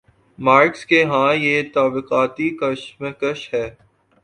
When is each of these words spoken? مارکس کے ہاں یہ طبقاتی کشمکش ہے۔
مارکس 0.39 0.85
کے 0.85 1.03
ہاں 1.03 1.33
یہ 1.35 1.61
طبقاتی 1.73 2.49
کشمکش 2.59 3.53
ہے۔ 3.53 3.67